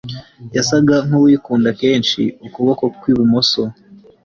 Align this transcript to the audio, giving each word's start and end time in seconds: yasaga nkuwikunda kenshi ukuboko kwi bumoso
yasaga 0.55 0.95
nkuwikunda 1.07 1.69
kenshi 1.81 2.21
ukuboko 2.47 2.83
kwi 2.97 3.11
bumoso 3.17 3.61